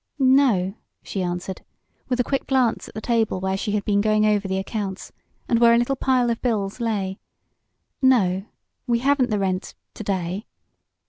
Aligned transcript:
"No," 0.17 0.73
she 1.03 1.21
answered, 1.21 1.63
with 2.09 2.19
a 2.19 2.23
quick 2.23 2.47
glance 2.47 2.87
at 2.87 2.95
the 2.95 3.01
table 3.01 3.39
where 3.39 3.55
she 3.55 3.73
had 3.73 3.85
been 3.85 4.01
going 4.01 4.25
over 4.25 4.47
the 4.47 4.57
accounts, 4.57 5.11
and 5.47 5.59
where 5.59 5.75
a 5.75 5.77
little 5.77 5.95
pile 5.95 6.31
of 6.31 6.41
bills 6.41 6.79
lay. 6.79 7.19
"No, 8.01 8.45
we 8.87 8.97
haven't 8.97 9.29
the 9.29 9.37
rent 9.37 9.75
to 9.93 10.03
day." 10.03 10.47